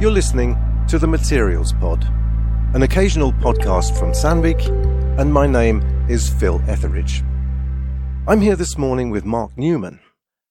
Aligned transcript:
You're 0.00 0.10
listening 0.10 0.58
to 0.88 0.98
the 0.98 1.06
Materials 1.06 1.72
Pod, 1.72 2.04
an 2.74 2.82
occasional 2.82 3.32
podcast 3.32 3.96
from 3.96 4.10
Sandvik, 4.10 4.66
and 5.20 5.32
my 5.32 5.46
name 5.46 5.82
is 6.10 6.28
Phil 6.28 6.60
Etheridge. 6.66 7.22
I'm 8.26 8.40
here 8.40 8.56
this 8.56 8.76
morning 8.76 9.10
with 9.10 9.24
Mark 9.24 9.56
Newman, 9.56 10.00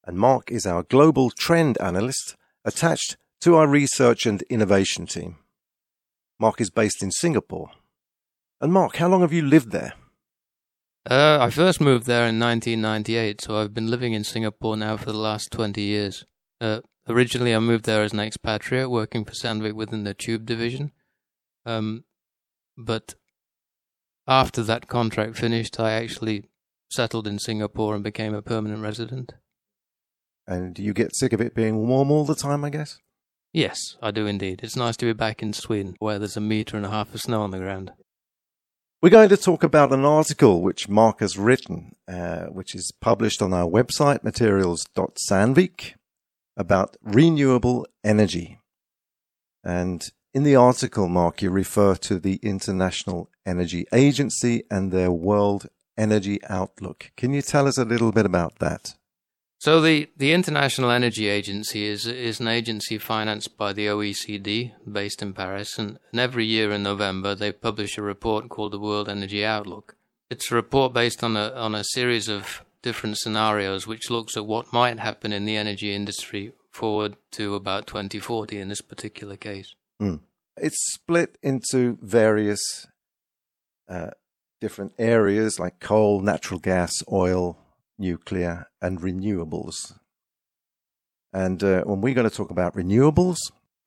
and 0.06 0.18
Mark 0.18 0.50
is 0.50 0.66
our 0.66 0.84
global 0.84 1.30
trend 1.30 1.78
analyst 1.82 2.38
attached 2.64 3.18
to 3.42 3.56
our 3.56 3.68
research 3.68 4.26
and 4.26 4.42
innovation 4.44 5.06
team. 5.06 5.36
Mark 6.40 6.62
is 6.62 6.70
based 6.70 7.04
in 7.04 7.12
Singapore. 7.12 7.70
And 8.62 8.72
Mark, 8.72 8.96
how 8.96 9.10
long 9.10 9.22
have 9.22 9.34
you 9.34 9.42
lived 9.42 9.72
there? 9.72 9.94
Uh, 11.06 11.38
I 11.42 11.50
first 11.50 11.82
moved 11.82 12.06
there 12.06 12.28
in 12.30 12.40
1998, 12.40 13.42
so 13.42 13.58
I've 13.58 13.74
been 13.74 13.92
living 13.92 14.14
in 14.14 14.24
Singapore 14.24 14.78
now 14.78 14.96
for 14.96 15.12
the 15.12 15.18
last 15.18 15.52
20 15.52 15.82
years. 15.82 16.26
Uh, 16.62 16.80
originally, 17.08 17.54
I 17.56 17.60
moved 17.60 17.86
there 17.86 18.04
as 18.04 18.14
an 18.14 18.20
expatriate, 18.20 18.90
working 18.90 19.26
for 19.26 19.32
Sandvik 19.32 19.74
within 19.74 20.04
the 20.04 20.14
tube 20.14 20.46
division. 20.46 20.92
Um, 21.66 22.04
but 22.78 23.16
after 24.28 24.64
that 24.64 24.88
contract 24.88 25.38
finished, 25.38 25.80
I 25.80 25.92
actually 25.92 26.46
settled 26.90 27.28
in 27.28 27.40
Singapore 27.40 27.96
and 27.96 28.04
became 28.04 28.34
a 28.34 28.42
permanent 28.42 28.82
resident. 28.82 29.34
And 30.48 30.78
you 30.78 30.94
get 30.94 31.16
sick 31.16 31.34
of 31.34 31.42
it 31.42 31.56
being 31.56 31.88
warm 31.88 32.12
all 32.12 32.26
the 32.26 32.36
time, 32.36 32.64
I 32.66 32.70
guess? 32.70 33.00
Yes, 33.54 33.80
I 34.02 34.12
do 34.12 34.26
indeed. 34.26 34.62
It's 34.64 34.76
nice 34.76 34.98
to 34.98 35.06
be 35.06 35.14
back 35.14 35.42
in 35.42 35.54
Sweden, 35.54 35.96
where 36.00 36.20
there's 36.20 36.38
a 36.38 36.42
metre 36.42 36.76
and 36.76 36.86
a 36.86 36.90
half 36.90 37.14
of 37.14 37.22
snow 37.22 37.42
on 37.42 37.52
the 37.52 37.60
ground. 37.60 37.92
We're 39.02 39.10
going 39.10 39.30
to 39.30 39.38
talk 39.38 39.64
about 39.64 39.92
an 39.92 40.06
article 40.06 40.62
which 40.62 40.88
Mark 40.88 41.20
has 41.20 41.38
written, 41.38 41.96
uh, 42.08 42.46
which 42.46 42.74
is 42.74 42.92
published 43.02 43.42
on 43.42 43.54
our 43.54 43.68
website, 43.68 44.24
materials.sandvik, 44.24 45.94
about 46.56 46.98
renewable 47.02 47.88
energy. 48.04 48.60
And 49.64 50.04
in 50.34 50.44
the 50.44 50.56
article, 50.56 51.08
Mark, 51.08 51.42
you 51.42 51.50
refer 51.50 51.96
to 51.96 52.20
the 52.20 52.40
International 52.44 53.30
Energy 53.46 53.86
Agency 53.94 54.64
and 54.70 54.92
their 54.92 55.12
World 55.12 55.68
Energy 55.98 56.40
Outlook. 56.50 57.12
Can 57.16 57.34
you 57.34 57.42
tell 57.42 57.68
us 57.68 57.78
a 57.78 57.86
little 57.86 58.12
bit 58.12 58.26
about 58.26 58.60
that? 58.60 58.96
So 59.60 59.80
the, 59.80 60.10
the 60.18 60.34
International 60.34 60.92
Energy 60.92 61.30
Agency 61.30 61.86
is 61.86 62.06
is 62.06 62.42
an 62.42 62.50
agency 62.50 62.98
financed 62.98 63.56
by 63.56 63.72
the 63.72 63.88
OECD, 63.88 64.74
based 64.92 65.22
in 65.22 65.32
Paris, 65.32 65.80
and, 65.80 66.00
and 66.12 66.20
every 66.20 66.46
year 66.46 66.72
in 66.74 66.84
November 66.84 67.34
they 67.34 67.54
publish 67.54 67.98
a 67.98 68.02
report 68.02 68.50
called 68.50 68.74
the 68.74 68.80
World 68.80 69.08
Energy 69.08 69.46
Outlook. 69.46 69.96
It's 70.30 70.52
a 70.52 70.56
report 70.56 70.92
based 70.92 71.24
on 71.24 71.38
a 71.38 71.54
on 71.54 71.76
a 71.76 71.84
series 71.86 72.28
of 72.28 72.66
different 72.84 73.18
scenarios 73.18 73.88
which 73.88 74.12
looks 74.12 74.38
at 74.38 74.46
what 74.46 74.72
might 74.72 75.00
happen 75.00 75.34
in 75.34 75.46
the 75.46 75.58
energy 75.58 75.96
industry 75.96 76.54
forward 76.70 77.16
to 77.32 77.56
about 77.56 77.88
2040 77.88 78.60
in 78.60 78.68
this 78.68 78.82
particular 78.82 79.36
case. 79.38 79.74
Mm. 80.02 80.20
It's 80.58 80.94
split 80.94 81.38
into 81.42 81.98
various 82.02 82.60
uh, 83.90 84.12
different 84.62 84.94
areas 85.00 85.60
like 85.60 85.80
coal, 85.80 86.22
natural 86.22 86.60
gas, 86.60 86.92
oil, 87.12 87.58
nuclear, 87.98 88.68
and 88.82 89.00
renewables. 89.00 89.76
And 91.32 91.64
uh, 91.64 91.82
when 91.84 92.02
we're 92.02 92.14
going 92.14 92.30
to 92.30 92.36
talk 92.36 92.52
about 92.52 92.76
renewables, 92.76 93.38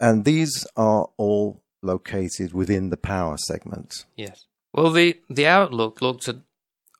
and 0.00 0.24
these 0.24 0.66
are 0.76 1.08
all 1.16 1.62
located 1.82 2.52
within 2.52 2.90
the 2.90 2.96
power 2.96 3.36
segment. 3.36 4.04
Yes. 4.16 4.46
Well, 4.72 4.90
the, 4.90 5.18
the 5.30 5.46
Outlook 5.46 6.02
looks 6.02 6.28
at 6.28 6.36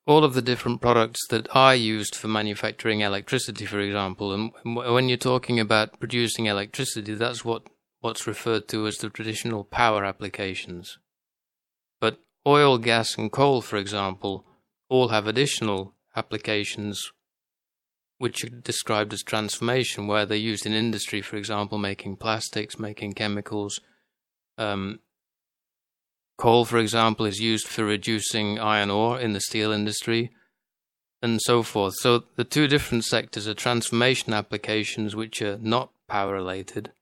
all 0.07 0.23
of 0.23 0.35
the 0.35 0.43
different 0.43 0.81
products 0.81 1.21
that 1.29 1.49
are 1.55 1.75
used 1.75 2.15
for 2.15 2.29
manufacturing 2.29 3.01
electricity, 3.01 3.67
for 3.67 3.81
example. 3.81 4.33
And 4.33 4.53
when 4.65 5.09
you're 5.09 5.19
talking 5.19 5.59
about 5.59 5.99
producing 5.99 6.47
electricity, 6.47 7.15
that's 7.15 7.45
what, 7.45 7.65
what's 8.01 8.27
referred 8.27 8.69
to 8.69 8.87
as 8.87 8.99
the 8.99 9.11
traditional 9.11 9.65
power 9.65 10.05
applications. 10.05 10.99
But 12.01 12.19
oil, 12.47 12.79
gas, 12.79 13.19
and 13.19 13.33
coal, 13.33 13.63
for 13.63 13.77
example, 13.77 14.47
all 14.89 15.09
have 15.09 15.27
additional 15.27 15.95
applications 16.15 17.11
which 18.19 18.45
are 18.45 18.49
described 18.49 19.13
as 19.13 19.23
transformation, 19.23 20.07
where 20.07 20.25
they're 20.25 20.39
used 20.39 20.65
in 20.65 20.73
industry, 20.73 21.21
for 21.21 21.37
example, 21.37 21.79
making 21.79 22.17
plastics, 22.17 22.79
making 22.79 23.13
chemicals. 23.13 23.81
Um, 24.57 25.01
coal, 26.37 26.65
for 26.65 26.79
example, 26.79 27.27
is 27.27 27.41
used 27.41 27.67
for 27.67 27.85
reducing 27.85 28.59
iron 28.59 28.91
ore 28.91 29.19
in 29.19 29.33
the 29.33 29.41
steel 29.41 29.73
industry, 29.73 30.31
and 31.23 31.41
so 31.43 31.63
forth. 31.63 31.95
So 31.99 32.25
the 32.37 32.45
two 32.45 32.69
different 32.69 33.05
sectors 33.05 33.49
are 33.49 33.55
transformation 33.55 34.33
applications, 34.33 35.17
which 35.17 35.41
are 35.43 35.59
not 35.59 35.91
power 36.09 36.35
related, 36.35 36.93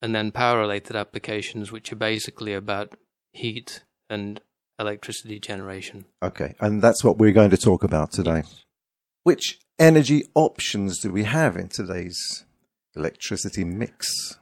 and 0.00 0.14
then 0.14 0.32
power 0.32 0.58
related 0.58 0.96
applications, 0.96 1.70
which 1.70 1.92
are 1.92 1.96
basically 1.96 2.54
about 2.54 2.94
heat 3.32 3.82
and 4.08 4.40
electricity 4.78 5.38
generation. 5.38 6.06
Okay, 6.22 6.54
and 6.60 6.82
that's 6.82 7.04
what 7.04 7.18
we're 7.18 7.32
going 7.32 7.50
to 7.50 7.56
talk 7.56 7.84
about 7.84 8.12
today. 8.12 8.38
Yes. 8.38 8.64
Which 9.22 9.58
energy 9.78 10.24
options 10.34 10.98
do 10.98 11.12
we 11.12 11.24
have 11.24 11.56
in 11.56 11.68
today's 11.68 12.44
electricity 12.96 13.64
mix? 13.64 14.38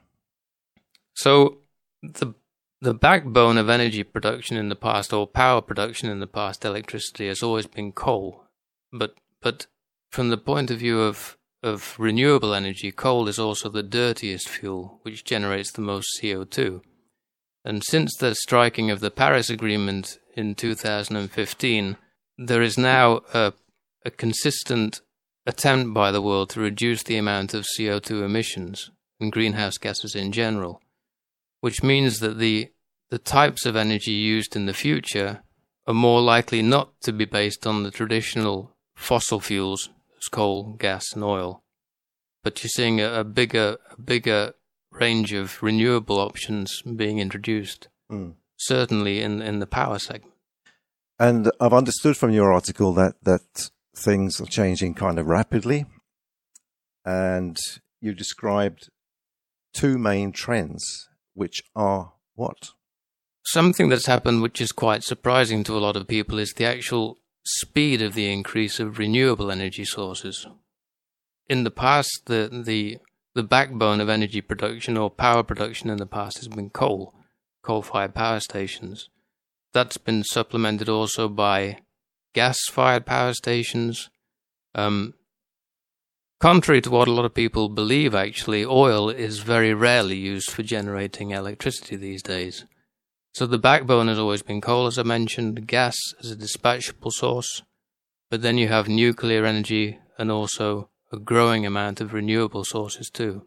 So 1.14 1.58
the 2.02 2.34
the 2.80 2.94
backbone 2.94 3.58
of 3.58 3.68
energy 3.68 4.02
production 4.02 4.56
in 4.56 4.68
the 4.68 4.76
past, 4.76 5.12
or 5.12 5.26
power 5.26 5.60
production 5.60 6.08
in 6.08 6.20
the 6.20 6.26
past, 6.26 6.64
electricity 6.64 7.28
has 7.28 7.42
always 7.42 7.66
been 7.66 7.92
coal. 7.92 8.44
But 8.92 9.14
but 9.42 9.66
from 10.10 10.30
the 10.30 10.38
point 10.38 10.70
of 10.70 10.78
view 10.78 11.00
of 11.00 11.36
of 11.62 11.94
renewable 11.98 12.54
energy, 12.54 12.90
coal 12.90 13.28
is 13.28 13.38
also 13.38 13.68
the 13.68 13.82
dirtiest 13.82 14.48
fuel, 14.48 15.00
which 15.02 15.24
generates 15.24 15.72
the 15.72 15.82
most 15.82 16.08
CO 16.20 16.44
two. 16.44 16.82
And 17.64 17.84
since 17.84 18.16
the 18.16 18.34
striking 18.34 18.90
of 18.90 19.00
the 19.00 19.10
Paris 19.10 19.50
Agreement 19.50 20.18
in 20.34 20.54
2015, 20.54 21.96
there 22.38 22.62
is 22.62 22.78
now 22.78 23.20
a, 23.34 23.52
a 24.06 24.10
consistent 24.10 25.02
attempt 25.44 25.92
by 25.92 26.10
the 26.10 26.22
world 26.22 26.48
to 26.50 26.60
reduce 26.60 27.02
the 27.02 27.18
amount 27.18 27.52
of 27.52 27.66
CO2 27.78 28.22
emissions 28.22 28.90
and 29.20 29.30
greenhouse 29.30 29.76
gases 29.76 30.14
in 30.14 30.32
general, 30.32 30.80
which 31.60 31.82
means 31.82 32.20
that 32.20 32.38
the, 32.38 32.70
the 33.10 33.18
types 33.18 33.66
of 33.66 33.76
energy 33.76 34.12
used 34.12 34.56
in 34.56 34.66
the 34.66 34.74
future 34.74 35.42
are 35.86 35.94
more 35.94 36.20
likely 36.20 36.62
not 36.62 37.00
to 37.02 37.12
be 37.12 37.24
based 37.24 37.66
on 37.66 37.82
the 37.82 37.90
traditional 37.90 38.72
fossil 38.94 39.40
fuels 39.40 39.90
as 40.18 40.28
coal, 40.28 40.74
gas, 40.78 41.12
and 41.14 41.24
oil. 41.24 41.62
But 42.42 42.62
you're 42.62 42.70
seeing 42.70 43.00
a, 43.00 43.20
a 43.20 43.24
bigger, 43.24 43.76
a 43.90 44.00
bigger 44.00 44.54
range 44.90 45.32
of 45.32 45.62
renewable 45.62 46.18
options 46.18 46.82
being 46.82 47.18
introduced, 47.18 47.88
mm. 48.10 48.34
certainly 48.56 49.20
in, 49.20 49.42
in 49.42 49.58
the 49.58 49.66
power 49.66 49.98
segment. 49.98 50.34
And 51.18 51.50
I've 51.60 51.74
understood 51.74 52.16
from 52.16 52.30
your 52.30 52.52
article 52.52 52.94
that, 52.94 53.14
that 53.24 53.70
things 53.94 54.40
are 54.40 54.46
changing 54.46 54.94
kind 54.94 55.18
of 55.18 55.26
rapidly. 55.26 55.86
And 57.04 57.58
you 58.00 58.14
described 58.14 58.88
two 59.74 59.98
main 59.98 60.32
trends, 60.32 61.08
which 61.34 61.62
are 61.74 62.12
what? 62.34 62.70
Something 63.44 63.88
that's 63.88 64.06
happened 64.06 64.42
which 64.42 64.60
is 64.60 64.72
quite 64.72 65.02
surprising 65.02 65.64
to 65.64 65.76
a 65.76 65.80
lot 65.80 65.96
of 65.96 66.08
people 66.08 66.38
is 66.38 66.52
the 66.52 66.66
actual 66.66 67.18
speed 67.44 68.02
of 68.02 68.14
the 68.14 68.30
increase 68.30 68.78
of 68.78 68.98
renewable 68.98 69.50
energy 69.50 69.84
sources. 69.84 70.46
In 71.48 71.64
the 71.64 71.70
past, 71.70 72.22
the, 72.26 72.48
the 72.64 72.98
the 73.34 73.42
backbone 73.42 74.00
of 74.00 74.08
energy 74.08 74.40
production 74.40 74.96
or 74.96 75.10
power 75.10 75.42
production 75.42 75.88
in 75.88 75.98
the 75.98 76.06
past 76.06 76.38
has 76.38 76.48
been 76.48 76.70
coal, 76.70 77.14
coal 77.62 77.82
fired 77.82 78.14
power 78.14 78.40
stations. 78.40 79.08
That's 79.72 79.98
been 79.98 80.24
supplemented 80.24 80.88
also 80.88 81.28
by 81.28 81.78
gas 82.34 82.58
fired 82.70 83.06
power 83.06 83.32
stations. 83.34 84.10
Um, 84.74 85.14
contrary 86.40 86.80
to 86.80 86.90
what 86.90 87.08
a 87.08 87.12
lot 87.12 87.24
of 87.24 87.34
people 87.34 87.68
believe, 87.68 88.14
actually, 88.14 88.64
oil 88.64 89.08
is 89.10 89.40
very 89.40 89.74
rarely 89.74 90.16
used 90.16 90.50
for 90.50 90.62
generating 90.62 91.30
electricity 91.30 91.96
these 91.96 92.22
days. 92.22 92.64
So 93.32 93.46
the 93.46 93.58
backbone 93.58 94.08
has 94.08 94.18
always 94.18 94.42
been 94.42 94.60
coal, 94.60 94.86
as 94.86 94.98
I 94.98 95.04
mentioned, 95.04 95.66
gas 95.66 95.96
as 96.20 96.32
a 96.32 96.36
dispatchable 96.36 97.12
source, 97.12 97.62
but 98.28 98.42
then 98.42 98.58
you 98.58 98.68
have 98.68 98.88
nuclear 98.88 99.44
energy 99.44 99.98
and 100.18 100.30
also 100.30 100.88
a 101.12 101.18
growing 101.18 101.64
amount 101.64 102.00
of 102.00 102.12
renewable 102.12 102.64
sources 102.64 103.08
too. 103.10 103.46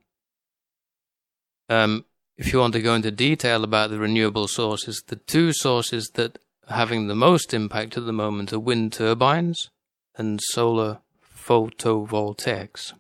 Um, 1.70 2.06
if 2.38 2.52
you 2.52 2.60
want 2.60 2.74
to 2.74 2.82
go 2.82 2.96
into 2.96 3.12
detail 3.12 3.64
about 3.64 3.90
the 3.90 4.00
renewable 4.00 4.48
sources, 4.48 5.04
the 5.08 5.16
two 5.16 5.54
sources 5.54 6.12
that 6.16 6.40
are 6.68 6.78
having 6.78 7.08
the 7.08 7.16
most 7.16 7.54
impact 7.54 7.98
at 7.98 8.06
the 8.06 8.14
moment 8.14 8.54
are 8.54 8.60
wind 8.60 8.94
turbines 8.94 9.70
and 10.16 10.40
solar 10.42 11.00
photovoltaics. 11.46 12.94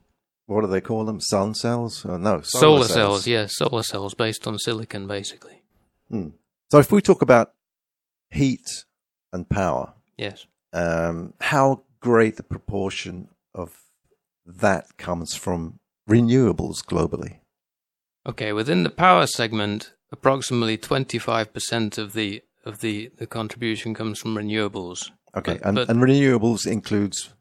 What 0.45 0.61
do 0.61 0.67
they 0.67 0.81
call 0.81 1.05
them? 1.05 1.19
Sun 1.21 1.55
cells? 1.55 2.05
Oh, 2.05 2.17
no, 2.17 2.41
solar, 2.41 2.43
solar 2.43 2.77
cells. 2.83 2.93
cells. 2.93 3.27
Yes, 3.27 3.55
solar 3.55 3.83
cells 3.83 4.13
based 4.13 4.45
on 4.45 4.59
silicon, 4.59 5.07
basically. 5.07 5.61
Hmm. 6.09 6.29
So 6.71 6.79
if 6.79 6.91
we 6.91 7.01
talk 7.01 7.21
about 7.21 7.53
heat 8.29 8.85
and 9.31 9.47
power, 9.47 9.93
yes, 10.17 10.45
um, 10.73 11.33
how 11.39 11.83
great 12.01 12.35
the 12.37 12.43
proportion 12.43 13.29
of 13.55 13.79
that 14.45 14.97
comes 14.97 15.35
from 15.35 15.79
renewables 16.09 16.83
globally? 16.83 17.39
Okay, 18.27 18.51
within 18.53 18.83
the 18.83 18.89
power 18.89 19.27
segment, 19.27 19.93
approximately 20.11 20.77
25% 20.77 21.97
of 21.97 22.13
the 22.13 22.41
of 22.65 22.79
the, 22.79 23.11
the 23.17 23.27
contribution 23.27 23.93
comes 23.93 24.19
from 24.19 24.35
renewables. 24.35 25.11
Okay, 25.35 25.53
But- 25.55 25.65
and, 25.67 25.75
but- 25.75 25.89
and 25.89 25.99
renewables 25.99 26.65
includes 26.65 27.33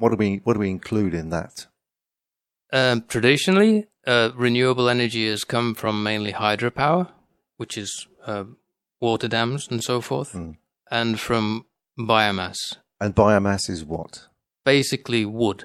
what 0.00 0.10
do 0.10 0.16
we 0.16 0.40
what 0.44 0.54
do 0.54 0.60
we 0.60 0.70
include 0.70 1.14
in 1.14 1.30
that? 1.30 1.66
Um, 2.72 3.04
traditionally, 3.08 3.86
uh, 4.06 4.30
renewable 4.34 4.88
energy 4.88 5.28
has 5.28 5.44
come 5.44 5.74
from 5.74 6.02
mainly 6.02 6.32
hydropower, 6.32 7.08
which 7.56 7.76
is 7.76 8.06
uh, 8.26 8.44
water 9.00 9.28
dams 9.28 9.68
and 9.70 9.82
so 9.82 10.00
forth, 10.00 10.32
Mm. 10.32 10.56
and 10.90 11.18
from 11.20 11.66
biomass, 11.98 12.76
And 13.00 13.14
biomass 13.14 13.68
is 13.68 13.84
what 13.84 14.28
basically 14.64 15.24
wood. 15.24 15.64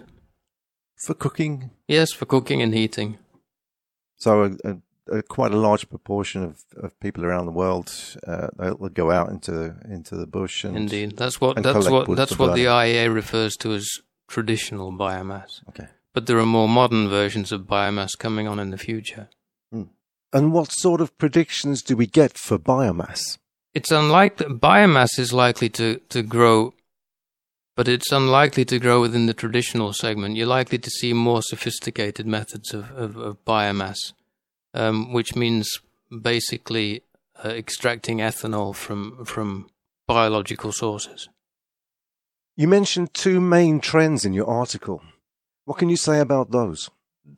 for 1.05 1.13
cooking. 1.13 1.69
Yes, 1.87 2.11
for 2.11 2.25
cooking 2.25 2.61
and 2.61 2.73
heating. 2.73 3.17
So 4.17 4.43
a, 4.43 4.69
a, 4.71 5.17
a 5.19 5.21
quite 5.21 5.51
a 5.51 5.57
large 5.57 5.87
proportion 5.89 6.41
of, 6.43 6.63
of 6.81 6.99
people 6.99 7.23
around 7.25 7.45
the 7.45 7.51
world 7.51 7.91
uh, 8.25 8.47
they'll 8.57 8.89
go 8.89 9.11
out 9.11 9.29
into 9.29 9.75
into 9.87 10.15
the 10.15 10.25
bush 10.25 10.63
and 10.63 10.75
Indeed, 10.75 11.17
that's 11.17 11.39
what 11.39 11.61
that's 11.61 11.87
what 11.89 12.07
that's 12.15 12.39
what 12.39 12.55
the. 12.55 12.65
IEA 12.65 13.13
refers 13.13 13.55
to 13.57 13.73
as 13.73 13.87
traditional 14.27 14.91
biomass. 14.91 15.67
Okay. 15.69 15.87
But 16.13 16.27
there 16.27 16.39
are 16.39 16.45
more 16.45 16.69
modern 16.69 17.09
versions 17.09 17.51
of 17.51 17.61
biomass 17.61 18.17
coming 18.17 18.47
on 18.47 18.59
in 18.59 18.71
the 18.71 18.77
future. 18.77 19.29
And 20.35 20.51
what 20.51 20.71
sort 20.71 20.99
of 20.99 21.17
predictions 21.17 21.81
do 21.81 21.95
we 21.95 22.07
get 22.07 22.37
for 22.37 22.59
biomass? 22.59 23.37
It's 23.73 23.91
unlikely 23.91 24.47
biomass 24.47 25.17
is 25.17 25.31
likely 25.31 25.69
to, 25.69 25.99
to 26.09 26.23
grow, 26.23 26.73
but 27.75 27.87
it's 27.87 28.11
unlikely 28.11 28.65
to 28.65 28.79
grow 28.79 28.99
within 28.99 29.27
the 29.27 29.33
traditional 29.33 29.93
segment. 29.93 30.35
You're 30.35 30.47
likely 30.47 30.77
to 30.77 30.89
see 30.89 31.13
more 31.13 31.41
sophisticated 31.41 32.27
methods 32.27 32.73
of, 32.73 32.91
of, 32.91 33.15
of 33.15 33.45
biomass, 33.45 33.97
um, 34.73 35.13
which 35.13 35.35
means 35.37 35.69
basically 36.21 37.03
uh, 37.43 37.49
extracting 37.49 38.17
ethanol 38.19 38.75
from 38.75 39.25
from 39.25 39.69
biological 40.07 40.71
sources. 40.71 41.29
You 42.57 42.69
mentioned 42.69 43.13
two 43.13 43.41
main 43.41 43.81
trends 43.81 44.23
in 44.23 44.33
your 44.33 44.49
article. 44.49 45.01
What 45.65 45.77
can 45.77 45.89
you 45.89 45.97
say 45.97 46.21
about 46.21 46.51
those? 46.51 46.89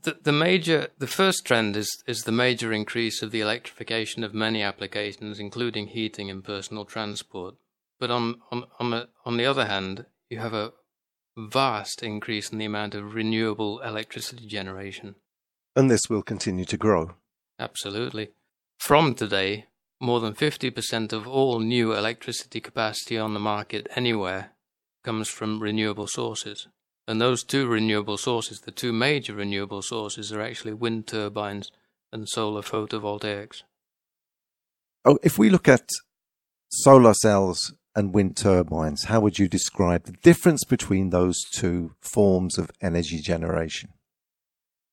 The, 0.04 0.16
the 0.22 0.32
major, 0.32 0.90
the 1.00 1.08
first 1.08 1.44
trend 1.44 1.76
is 1.76 1.90
is 2.06 2.24
the 2.24 2.32
major 2.32 2.72
increase 2.72 3.24
of 3.24 3.32
the 3.32 3.42
electrification 3.42 4.24
of 4.24 4.36
many 4.36 4.62
applications, 4.62 5.40
including 5.40 5.88
heating 5.88 6.30
and 6.30 6.44
personal 6.44 6.86
transport. 6.86 7.56
But 8.00 8.12
on 8.12 8.42
on 8.52 8.66
on 8.80 8.92
the, 8.92 9.10
on 9.26 9.38
the 9.38 9.46
other 9.46 9.66
hand, 9.66 10.06
you 10.30 10.38
have 10.38 10.54
a 10.54 10.74
vast 11.36 12.04
increase 12.04 12.52
in 12.52 12.60
the 12.60 12.66
amount 12.66 12.94
of 12.94 13.16
renewable 13.16 13.80
electricity 13.80 14.46
generation. 14.46 15.16
And 15.76 15.90
this 15.90 16.10
will 16.10 16.24
continue 16.24 16.66
to 16.66 16.78
grow. 16.78 17.16
Absolutely. 17.60 18.30
From 18.78 19.16
today, 19.16 19.66
more 20.00 20.20
than 20.20 20.34
50% 20.34 21.12
of 21.14 21.28
all 21.28 21.60
new 21.60 21.94
electricity 21.94 22.60
capacity 22.60 23.18
on 23.18 23.34
the 23.34 23.40
market 23.40 23.88
anywhere 23.96 24.52
comes 25.08 25.30
from 25.30 25.62
renewable 25.62 26.06
sources. 26.06 26.68
And 27.08 27.22
those 27.22 27.42
two 27.42 27.66
renewable 27.66 28.18
sources, 28.18 28.60
the 28.60 28.72
two 28.72 28.92
major 28.92 29.34
renewable 29.34 29.82
sources, 29.82 30.34
are 30.34 30.42
actually 30.42 30.74
wind 30.74 31.08
turbines 31.08 31.72
and 32.12 32.28
solar 32.28 32.62
photovoltaics. 32.62 33.64
Oh, 35.06 35.18
if 35.24 35.40
we 35.40 35.50
look 35.50 35.70
at 35.70 35.88
solar 36.70 37.14
cells 37.14 37.74
and 37.96 38.14
wind 38.14 38.36
turbines, 38.36 39.06
how 39.06 39.22
would 39.22 39.40
you 39.40 39.48
describe 39.48 40.04
the 40.04 40.18
difference 40.30 40.66
between 40.66 41.10
those 41.10 41.42
two 41.54 41.94
forms 42.02 42.58
of 42.58 42.70
energy 42.82 43.22
generation? 43.22 43.94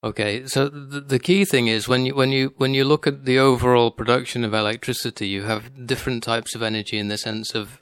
Okay, 0.01 0.45
so 0.47 0.69
the, 0.69 1.01
the 1.01 1.19
key 1.19 1.43
thing 1.43 1.67
is 1.67 1.89
when 1.89 2.05
you 2.05 2.15
when 2.15 2.29
you 2.29 2.53
when 2.55 2.73
you 2.73 2.85
look 2.85 3.05
at 3.05 3.25
the 3.25 3.37
overall 3.39 3.91
production 3.91 4.45
of 4.45 4.53
electricity, 4.53 5.27
you 5.27 5.43
have 5.43 5.85
different 5.85 6.23
types 6.23 6.55
of 6.55 6.61
energy 6.63 6.97
in 6.97 7.09
the 7.09 7.17
sense 7.17 7.53
of 7.53 7.81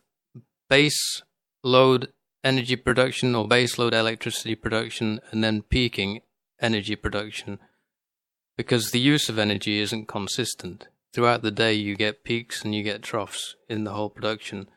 base 0.68 1.21
load 1.63 2.12
energy 2.44 2.75
production 2.75 3.36
or 3.36 3.48
baseload 3.48 3.94
electricity 3.94 4.56
production, 4.56 5.19
and 5.31 5.44
then 5.44 5.62
peaking 5.62 6.22
energy 6.60 6.95
production, 6.95 7.60
because 8.57 8.92
the 8.92 9.00
use 9.00 9.30
of 9.30 9.40
energy 9.40 9.80
isn't 9.80 10.07
consistent 10.07 10.88
throughout 11.13 11.42
the 11.42 11.51
day. 11.51 11.74
You 11.74 11.95
get 11.95 12.24
peaks 12.24 12.63
and 12.63 12.74
you 12.75 12.84
get 12.84 13.01
troughs 13.01 13.56
in 13.69 13.84
the 13.84 13.92
whole 13.94 14.10
production. 14.10 14.68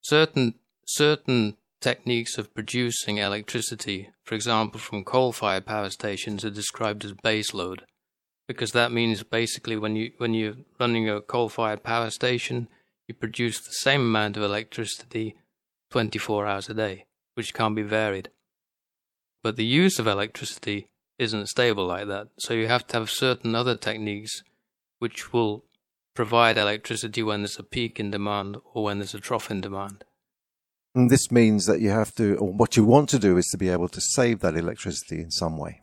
Certain 0.00 0.54
certain 0.86 1.56
techniques 1.80 2.38
of 2.38 2.54
producing 2.54 3.18
electricity, 3.18 4.10
for 4.24 4.34
example, 4.34 4.80
from 4.80 5.04
coal-fired 5.04 5.66
power 5.66 5.90
stations, 5.90 6.44
are 6.44 6.50
described 6.50 7.04
as 7.04 7.12
baseload, 7.12 7.80
because 8.48 8.72
that 8.72 8.92
means 8.92 9.22
basically 9.22 9.76
when 9.76 9.96
you 9.96 10.12
when 10.18 10.34
you're 10.34 10.56
running 10.78 11.08
a 11.08 11.20
coal-fired 11.20 11.82
power 11.82 12.10
station, 12.10 12.68
you 13.06 13.14
produce 13.14 13.60
the 13.60 13.72
same 13.72 14.00
amount 14.00 14.36
of 14.36 14.42
electricity 14.42 15.36
24 15.90 16.46
hours 16.46 16.68
a 16.68 16.74
day, 16.74 17.04
which 17.34 17.54
can't 17.54 17.76
be 17.76 17.82
varied. 17.82 18.30
But 19.42 19.56
the 19.56 19.64
use 19.64 19.98
of 19.98 20.06
electricity 20.06 20.88
isn't 21.18 21.48
stable 21.48 21.86
like 21.86 22.08
that, 22.08 22.28
so 22.38 22.54
you 22.54 22.66
have 22.66 22.86
to 22.88 22.98
have 22.98 23.10
certain 23.10 23.54
other 23.54 23.76
techniques 23.76 24.42
which 24.98 25.32
will 25.32 25.64
provide 26.14 26.56
electricity 26.56 27.22
when 27.22 27.42
there's 27.42 27.58
a 27.58 27.62
peak 27.62 28.00
in 28.00 28.10
demand 28.10 28.56
or 28.72 28.84
when 28.84 28.98
there's 28.98 29.14
a 29.14 29.20
trough 29.20 29.50
in 29.50 29.60
demand. 29.60 30.04
And 30.94 31.10
this 31.10 31.30
means 31.30 31.66
that 31.66 31.80
you 31.80 31.90
have 31.90 32.14
to, 32.14 32.36
or 32.36 32.52
what 32.52 32.76
you 32.76 32.84
want 32.84 33.08
to 33.10 33.18
do 33.18 33.36
is 33.36 33.46
to 33.46 33.58
be 33.58 33.68
able 33.68 33.88
to 33.88 34.00
save 34.00 34.40
that 34.40 34.56
electricity 34.56 35.20
in 35.20 35.30
some 35.30 35.58
way. 35.58 35.80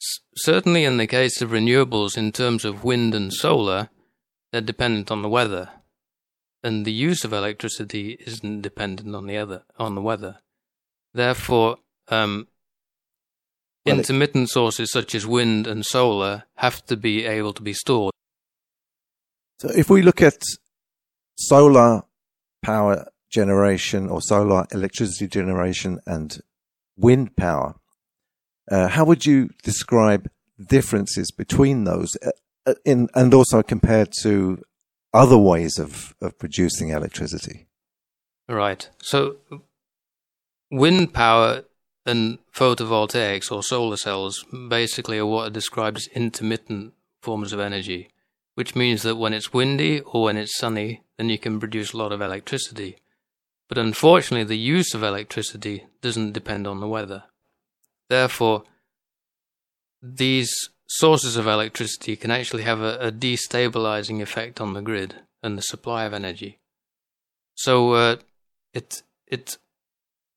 S- 0.00 0.20
certainly 0.36 0.84
in 0.84 0.98
the 0.98 1.06
case 1.06 1.40
of 1.40 1.50
renewables 1.50 2.16
in 2.16 2.32
terms 2.32 2.64
of 2.64 2.84
wind 2.84 3.14
and 3.14 3.32
solar 3.32 3.90
they're 4.50 4.60
dependent 4.60 5.10
on 5.10 5.22
the 5.22 5.28
weather 5.28 5.68
and 6.62 6.84
the 6.84 6.92
use 6.92 7.24
of 7.24 7.32
electricity 7.32 8.16
isn't 8.26 8.62
dependent 8.62 9.14
on 9.14 9.26
the 9.26 9.36
other 9.36 9.62
on 9.78 9.94
the 9.94 10.00
weather 10.00 10.38
therefore 11.14 11.78
um, 12.08 12.48
Well, 13.86 13.96
it- 13.96 13.98
intermittent 14.00 14.50
sources 14.50 14.90
such 14.92 15.14
as 15.14 15.26
wind 15.26 15.66
and 15.66 15.84
solar 15.84 16.44
have 16.56 16.84
to 16.86 16.96
be 16.96 17.24
able 17.24 17.52
to 17.54 17.62
be 17.62 17.72
stored 17.72 18.12
So 19.58 19.68
if 19.68 19.90
we 19.90 20.02
look 20.02 20.22
at 20.22 20.42
solar 21.36 22.02
power 22.62 23.06
generation 23.30 24.08
or 24.08 24.20
solar 24.22 24.66
electricity 24.72 25.28
generation 25.28 26.00
and 26.06 26.40
wind 26.96 27.36
power, 27.36 27.74
uh, 28.70 28.88
how 28.88 29.04
would 29.04 29.24
you 29.26 29.50
describe 29.62 30.30
differences 30.68 31.30
between 31.30 31.84
those 31.84 32.16
uh, 32.24 32.30
uh, 32.66 32.74
in, 32.84 33.08
and 33.14 33.32
also 33.34 33.62
compared 33.62 34.12
to 34.22 34.62
other 35.12 35.38
ways 35.38 35.78
of, 35.78 36.14
of 36.20 36.38
producing 36.38 36.88
electricity? 36.90 37.66
Right. 38.48 38.88
So, 39.02 39.36
wind 40.70 41.12
power 41.12 41.64
and 42.06 42.38
photovoltaics 42.54 43.52
or 43.52 43.62
solar 43.62 43.96
cells 43.96 44.44
basically 44.68 45.18
are 45.18 45.26
what 45.26 45.48
are 45.48 45.52
described 45.52 45.98
as 45.98 46.06
intermittent 46.08 46.94
forms 47.20 47.52
of 47.52 47.60
energy, 47.60 48.08
which 48.54 48.74
means 48.74 49.02
that 49.02 49.16
when 49.16 49.32
it's 49.32 49.52
windy 49.52 50.00
or 50.00 50.24
when 50.24 50.36
it's 50.36 50.56
sunny, 50.56 51.02
then 51.18 51.28
you 51.28 51.38
can 51.38 51.60
produce 51.60 51.92
a 51.92 51.96
lot 51.96 52.12
of 52.12 52.20
electricity. 52.20 52.96
But 53.68 53.78
unfortunately, 53.78 54.44
the 54.44 54.58
use 54.58 54.94
of 54.94 55.02
electricity 55.02 55.86
doesn't 56.00 56.32
depend 56.32 56.66
on 56.66 56.80
the 56.80 56.88
weather. 56.88 57.24
Therefore, 58.08 58.64
these 60.02 60.50
sources 60.88 61.36
of 61.36 61.46
electricity 61.46 62.16
can 62.16 62.32
actually 62.32 62.64
have 62.64 62.80
a, 62.80 62.98
a 62.98 63.12
destabilizing 63.12 64.20
effect 64.20 64.60
on 64.60 64.72
the 64.72 64.82
grid 64.82 65.16
and 65.42 65.56
the 65.56 65.62
supply 65.62 66.04
of 66.04 66.12
energy. 66.12 66.58
So 67.54 67.92
uh, 67.92 68.16
it 68.72 69.02
it 69.28 69.58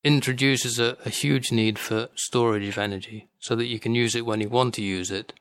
introduces 0.04 0.78
a, 0.78 0.96
a 1.04 1.08
huge 1.08 1.50
need 1.50 1.78
for 1.78 2.08
storage 2.14 2.68
of 2.68 2.78
energy, 2.78 3.28
so 3.38 3.56
that 3.56 3.66
you 3.66 3.80
can 3.80 3.94
use 3.94 4.14
it 4.14 4.26
when 4.26 4.40
you 4.40 4.48
want 4.48 4.74
to 4.74 4.82
use 4.82 5.10
it, 5.10 5.32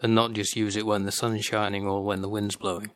and 0.00 0.14
not 0.14 0.34
just 0.34 0.54
use 0.56 0.76
it 0.76 0.86
when 0.86 1.04
the 1.04 1.12
sun's 1.12 1.44
shining 1.44 1.86
or 1.86 2.04
when 2.04 2.22
the 2.22 2.28
wind's 2.28 2.56
blowing. 2.56 2.90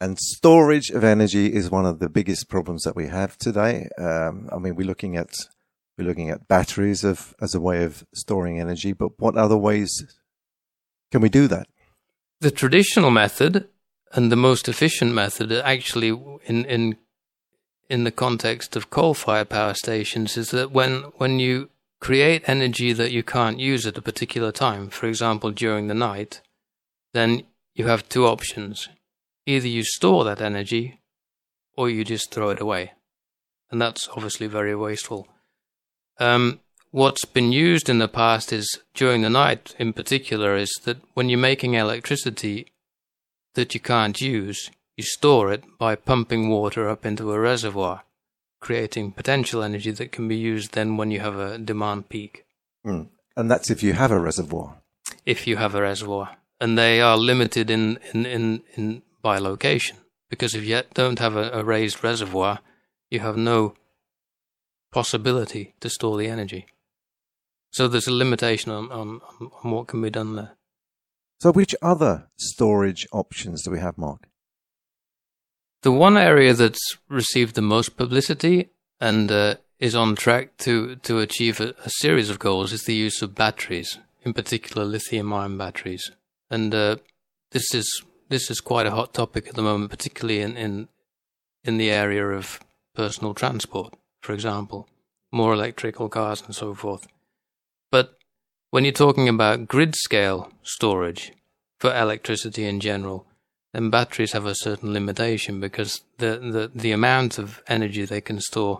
And 0.00 0.18
storage 0.18 0.90
of 0.90 1.04
energy 1.04 1.52
is 1.52 1.70
one 1.70 1.84
of 1.84 1.98
the 1.98 2.08
biggest 2.08 2.48
problems 2.48 2.84
that 2.84 2.96
we 2.96 3.08
have 3.08 3.36
today. 3.36 3.88
Um, 3.98 4.48
I 4.50 4.58
mean, 4.58 4.74
we're 4.74 4.86
looking 4.86 5.16
at 5.16 5.34
we're 5.98 6.06
looking 6.06 6.30
at 6.30 6.48
batteries 6.48 7.04
of 7.04 7.34
as 7.40 7.54
a 7.54 7.60
way 7.60 7.84
of 7.84 8.04
storing 8.14 8.58
energy, 8.58 8.92
but 8.92 9.18
what 9.18 9.36
other 9.36 9.58
ways 9.58 9.90
can 11.10 11.20
we 11.20 11.28
do 11.28 11.46
that? 11.48 11.66
The 12.40 12.50
traditional 12.50 13.10
method 13.10 13.68
and 14.12 14.32
the 14.32 14.36
most 14.36 14.68
efficient 14.68 15.12
method, 15.12 15.52
actually, 15.52 16.18
in 16.46 16.64
in 16.64 16.96
in 17.90 18.04
the 18.04 18.12
context 18.12 18.76
of 18.76 18.88
coal-fired 18.88 19.48
power 19.48 19.74
stations, 19.74 20.36
is 20.36 20.50
that 20.52 20.70
when 20.70 21.02
when 21.18 21.40
you 21.40 21.68
create 22.00 22.48
energy 22.48 22.92
that 22.94 23.10
you 23.10 23.22
can't 23.22 23.58
use 23.58 23.86
at 23.86 23.98
a 23.98 24.02
particular 24.02 24.52
time, 24.52 24.88
for 24.88 25.06
example, 25.06 25.50
during 25.50 25.88
the 25.88 25.94
night, 25.94 26.40
then 27.12 27.42
you 27.74 27.88
have 27.88 28.08
two 28.08 28.26
options: 28.26 28.88
either 29.44 29.68
you 29.68 29.82
store 29.82 30.24
that 30.24 30.40
energy, 30.40 31.00
or 31.76 31.90
you 31.90 32.04
just 32.04 32.30
throw 32.30 32.50
it 32.50 32.60
away, 32.60 32.92
and 33.70 33.82
that's 33.82 34.08
obviously 34.14 34.46
very 34.46 34.76
wasteful. 34.76 35.26
Um, 36.18 36.60
what's 36.92 37.24
been 37.24 37.50
used 37.50 37.88
in 37.88 37.98
the 37.98 38.08
past 38.08 38.52
is 38.52 38.78
during 38.94 39.22
the 39.22 39.30
night 39.30 39.74
in 39.78 39.92
particular 39.92 40.56
is 40.56 40.70
that 40.84 40.98
when 41.14 41.28
you're 41.28 41.38
making 41.38 41.74
electricity 41.74 42.66
that 43.54 43.74
you 43.74 43.80
can't 43.80 44.20
use, 44.20 44.70
you 45.00 45.04
store 45.04 45.50
it 45.50 45.64
by 45.78 45.96
pumping 45.96 46.50
water 46.50 46.86
up 46.90 47.06
into 47.06 47.32
a 47.32 47.40
reservoir, 47.40 48.04
creating 48.60 49.12
potential 49.12 49.62
energy 49.62 49.90
that 49.92 50.12
can 50.12 50.28
be 50.28 50.36
used 50.36 50.74
then 50.74 50.98
when 50.98 51.10
you 51.10 51.20
have 51.20 51.38
a 51.38 51.56
demand 51.56 52.10
peak. 52.10 52.44
Mm. 52.86 53.08
And 53.34 53.50
that's 53.50 53.70
if 53.70 53.82
you 53.82 53.94
have 53.94 54.10
a 54.10 54.20
reservoir. 54.20 54.76
If 55.24 55.46
you 55.46 55.56
have 55.56 55.74
a 55.74 55.80
reservoir. 55.80 56.36
And 56.60 56.76
they 56.76 57.00
are 57.00 57.16
limited 57.16 57.70
in, 57.70 57.98
in, 58.12 58.26
in, 58.26 58.62
in 58.76 59.02
by 59.22 59.38
location. 59.38 59.96
Because 60.28 60.54
if 60.54 60.64
you 60.64 60.82
don't 60.92 61.18
have 61.18 61.34
a, 61.34 61.50
a 61.52 61.64
raised 61.64 62.04
reservoir, 62.04 62.58
you 63.10 63.20
have 63.20 63.38
no 63.38 63.72
possibility 64.92 65.74
to 65.80 65.88
store 65.88 66.18
the 66.18 66.28
energy. 66.28 66.66
So 67.70 67.88
there's 67.88 68.06
a 68.06 68.12
limitation 68.12 68.70
on, 68.70 68.92
on, 68.92 69.20
on 69.40 69.70
what 69.70 69.86
can 69.86 70.02
be 70.02 70.10
done 70.10 70.36
there. 70.36 70.56
So, 71.38 71.52
which 71.52 71.74
other 71.80 72.28
storage 72.36 73.06
options 73.12 73.62
do 73.62 73.70
we 73.70 73.78
have, 73.78 73.96
Mark? 73.96 74.29
The 75.82 75.92
one 75.92 76.18
area 76.18 76.52
that's 76.52 76.98
received 77.08 77.54
the 77.54 77.62
most 77.62 77.96
publicity 77.96 78.68
and 79.00 79.32
uh, 79.32 79.54
is 79.78 79.94
on 79.94 80.14
track 80.14 80.56
to, 80.58 80.96
to 80.96 81.20
achieve 81.20 81.58
a, 81.58 81.74
a, 81.84 81.90
series 81.90 82.28
of 82.28 82.38
goals 82.38 82.72
is 82.72 82.84
the 82.84 82.94
use 82.94 83.22
of 83.22 83.34
batteries, 83.34 83.98
in 84.22 84.34
particular 84.34 84.84
lithium 84.84 85.32
ion 85.32 85.56
batteries. 85.56 86.10
And 86.50 86.74
uh, 86.74 86.96
this 87.52 87.74
is 87.74 88.02
this 88.28 88.50
is 88.50 88.60
quite 88.60 88.86
a 88.86 88.92
hot 88.92 89.14
topic 89.14 89.48
at 89.48 89.54
the 89.54 89.62
moment, 89.62 89.90
particularly 89.90 90.40
in, 90.40 90.56
in 90.56 90.88
in 91.64 91.78
the 91.78 91.90
area 91.90 92.26
of 92.26 92.60
personal 92.94 93.32
transport, 93.32 93.94
for 94.20 94.34
example, 94.34 94.86
more 95.32 95.54
electrical 95.54 96.08
cars 96.08 96.42
and 96.44 96.54
so 96.54 96.74
forth. 96.74 97.06
But 97.90 98.18
when 98.70 98.84
you're 98.84 98.92
talking 98.92 99.28
about 99.28 99.66
grid 99.66 99.94
scale 99.96 100.52
storage 100.62 101.32
for 101.78 101.94
electricity 101.94 102.66
in 102.66 102.80
general, 102.80 103.26
then 103.72 103.90
batteries 103.90 104.32
have 104.32 104.46
a 104.46 104.54
certain 104.54 104.92
limitation 104.92 105.60
because 105.60 106.02
the, 106.18 106.38
the, 106.38 106.70
the 106.74 106.92
amount 106.92 107.38
of 107.38 107.62
energy 107.66 108.04
they 108.04 108.20
can 108.20 108.40
store 108.40 108.78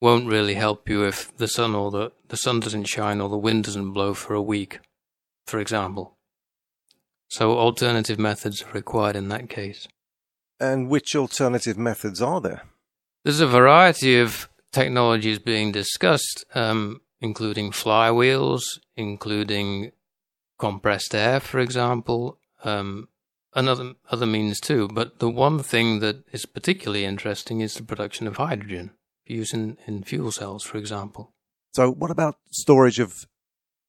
won't 0.00 0.26
really 0.26 0.54
help 0.54 0.88
you 0.88 1.04
if 1.04 1.36
the 1.36 1.48
sun 1.48 1.74
or 1.74 1.90
the, 1.90 2.12
the 2.28 2.36
sun 2.36 2.60
doesn't 2.60 2.84
shine 2.84 3.20
or 3.20 3.28
the 3.28 3.38
wind 3.38 3.64
doesn't 3.64 3.92
blow 3.92 4.14
for 4.14 4.34
a 4.34 4.42
week, 4.42 4.80
for 5.46 5.58
example. 5.58 6.16
So 7.28 7.58
alternative 7.58 8.18
methods 8.18 8.62
are 8.62 8.72
required 8.72 9.16
in 9.16 9.28
that 9.28 9.48
case. 9.48 9.88
And 10.60 10.88
which 10.88 11.14
alternative 11.14 11.76
methods 11.76 12.22
are 12.22 12.40
there? 12.40 12.62
There's 13.24 13.40
a 13.40 13.46
variety 13.46 14.18
of 14.18 14.48
technologies 14.72 15.38
being 15.38 15.72
discussed. 15.72 16.44
Um, 16.54 17.00
including 17.20 17.70
flywheels, 17.70 18.62
including 18.96 19.92
compressed 20.58 21.14
air, 21.14 21.40
for 21.40 21.58
example, 21.60 22.38
um, 22.64 23.08
and 23.56 23.68
other, 23.68 23.94
other 24.10 24.26
means 24.26 24.60
too. 24.60 24.86
But 24.86 25.18
the 25.18 25.30
one 25.30 25.62
thing 25.62 26.00
that 26.00 26.22
is 26.30 26.46
particularly 26.46 27.04
interesting 27.04 27.60
is 27.60 27.74
the 27.74 27.82
production 27.82 28.26
of 28.26 28.36
hydrogen, 28.36 28.92
used 29.24 29.54
in, 29.54 29.78
in 29.86 30.04
fuel 30.04 30.30
cells, 30.30 30.62
for 30.62 30.76
example. 30.76 31.32
So, 31.74 31.90
what 31.90 32.10
about 32.10 32.36
storage 32.50 33.00
of 33.00 33.26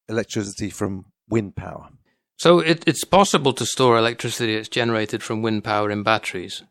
electricity 0.10 0.70
from 0.70 1.06
wind 1.30 1.56
power? 1.56 1.90
So, 2.38 2.60
it, 2.60 2.84
it's 2.88 3.04
possible 3.04 3.54
to 3.54 3.66
store 3.66 3.98
electricity 3.98 4.56
that's 4.56 4.70
generated 4.70 5.22
from 5.22 5.42
wind 5.42 5.64
power 5.64 5.92
in 5.92 6.02
batteries. 6.02 6.64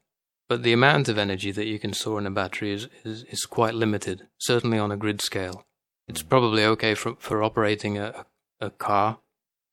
But 0.49 0.63
the 0.63 0.73
amount 0.73 1.09
of 1.09 1.19
energy 1.19 1.51
that 1.53 1.67
you 1.67 1.79
can 1.79 1.93
store 1.93 2.19
in 2.19 2.27
a 2.27 2.31
battery 2.31 2.73
is, 2.73 2.89
is, 3.05 3.25
is 3.25 3.45
quite 3.47 3.75
limited, 3.75 4.29
certainly 4.39 4.79
on 4.79 4.93
a 4.93 4.97
grid 4.97 5.21
scale. 5.21 5.67
It's 6.09 6.23
probably 6.23 6.65
okay 6.65 6.95
for, 6.95 7.17
for 7.19 7.43
operating 7.43 7.99
a, 7.99 8.27
a 8.61 8.71
car 8.71 9.19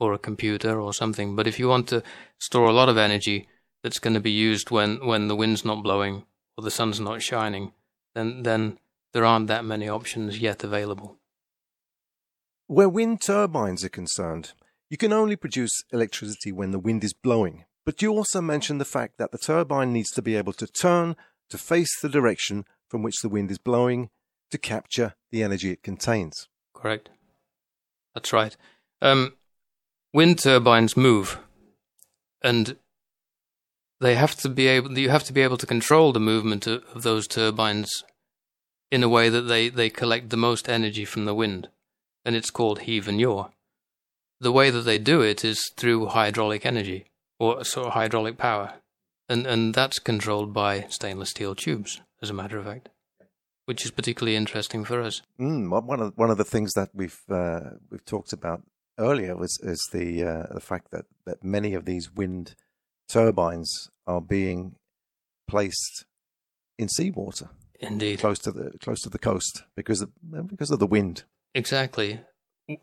or 0.03 0.13
a 0.13 0.19
computer 0.19 0.79
or 0.79 0.93
something. 0.93 1.35
But 1.35 1.47
if 1.47 1.57
you 1.57 1.67
want 1.67 1.87
to 1.89 2.03
store 2.37 2.67
a 2.67 2.73
lot 2.73 2.89
of 2.89 2.97
energy 2.97 3.47
that's 3.81 3.99
going 3.99 4.13
to 4.13 4.19
be 4.19 4.31
used 4.31 4.71
when, 4.71 5.05
when 5.05 5.27
the 5.27 5.35
wind's 5.35 5.65
not 5.65 5.83
blowing 5.83 6.25
or 6.57 6.63
the 6.63 6.71
sun's 6.71 6.99
not 6.99 7.21
shining, 7.21 7.71
then, 8.15 8.43
then 8.43 8.79
there 9.13 9.25
aren't 9.25 9.47
that 9.47 9.65
many 9.65 9.87
options 9.87 10.39
yet 10.39 10.63
available. 10.63 11.17
Where 12.67 12.89
wind 12.89 13.21
turbines 13.21 13.83
are 13.83 13.89
concerned, 13.89 14.53
you 14.89 14.97
can 14.97 15.13
only 15.13 15.35
produce 15.35 15.83
electricity 15.91 16.51
when 16.51 16.71
the 16.71 16.79
wind 16.79 17.03
is 17.03 17.13
blowing. 17.13 17.65
But 17.85 18.01
you 18.01 18.11
also 18.11 18.41
mentioned 18.41 18.79
the 18.79 18.85
fact 18.85 19.17
that 19.17 19.31
the 19.31 19.37
turbine 19.37 19.91
needs 19.91 20.11
to 20.11 20.21
be 20.21 20.35
able 20.35 20.53
to 20.53 20.67
turn 20.67 21.15
to 21.49 21.57
face 21.57 21.99
the 21.99 22.09
direction 22.09 22.65
from 22.89 23.03
which 23.03 23.21
the 23.21 23.29
wind 23.29 23.51
is 23.51 23.57
blowing 23.57 24.09
to 24.51 24.57
capture 24.57 25.15
the 25.31 25.43
energy 25.43 25.71
it 25.71 25.83
contains. 25.83 26.47
Correct. 26.73 27.09
That's 28.13 28.31
right. 28.31 28.55
Um, 29.01 29.33
wind 30.13 30.39
turbines 30.39 30.95
move, 30.95 31.39
and 32.41 32.77
they 33.99 34.15
have 34.15 34.35
to 34.37 34.49
be 34.49 34.67
able. 34.67 34.97
You 34.97 35.09
have 35.09 35.23
to 35.25 35.33
be 35.33 35.41
able 35.41 35.57
to 35.57 35.65
control 35.65 36.11
the 36.11 36.19
movement 36.19 36.67
of, 36.67 36.83
those 37.03 37.27
turbines 37.27 38.03
in 38.91 39.03
a 39.03 39.09
way 39.09 39.29
that 39.29 39.41
they, 39.41 39.69
they 39.69 39.89
collect 39.89 40.29
the 40.29 40.37
most 40.37 40.69
energy 40.69 41.05
from 41.05 41.25
the 41.25 41.33
wind, 41.33 41.69
and 42.23 42.35
it's 42.35 42.51
called 42.51 42.81
heave 42.81 43.07
and 43.07 43.19
yaw. 43.19 43.49
The 44.39 44.51
way 44.51 44.69
that 44.69 44.81
they 44.81 44.99
do 44.99 45.21
it 45.21 45.43
is 45.43 45.71
through 45.77 46.07
hydraulic 46.07 46.65
energy 46.65 47.05
or 47.39 47.63
sort 47.63 47.87
of 47.87 47.93
hydraulic 47.93 48.37
power, 48.37 48.73
and 49.27 49.47
and 49.47 49.73
that's 49.73 49.99
controlled 49.99 50.53
by 50.53 50.85
stainless 50.89 51.31
steel 51.31 51.55
tubes, 51.55 52.01
as 52.21 52.29
a 52.29 52.33
matter 52.33 52.57
of 52.57 52.65
fact 52.65 52.89
which 53.65 53.85
is 53.85 53.91
particularly 53.91 54.35
interesting 54.35 54.83
for 54.83 55.01
us. 55.01 55.21
Mm, 55.39 55.69
one 55.69 56.01
of 56.01 56.13
one 56.17 56.29
of 56.29 56.37
the 56.37 56.43
things 56.43 56.73
that 56.73 56.89
we've 56.93 57.19
uh, 57.29 57.77
we've 57.89 58.05
talked 58.05 58.33
about 58.33 58.61
earlier 58.97 59.35
was 59.35 59.59
is 59.61 59.87
the 59.91 60.23
uh, 60.23 60.53
the 60.53 60.59
fact 60.61 60.91
that, 60.91 61.05
that 61.25 61.43
many 61.43 61.73
of 61.73 61.85
these 61.85 62.13
wind 62.13 62.55
turbines 63.07 63.89
are 64.07 64.21
being 64.21 64.75
placed 65.47 66.05
in 66.77 66.89
seawater. 66.89 67.49
Indeed, 67.79 68.19
close 68.19 68.39
to 68.39 68.51
the 68.51 68.71
close 68.79 69.01
to 69.01 69.09
the 69.09 69.19
coast 69.19 69.63
because 69.75 70.01
of 70.01 70.11
because 70.47 70.71
of 70.71 70.79
the 70.79 70.87
wind. 70.87 71.23
Exactly. 71.53 72.21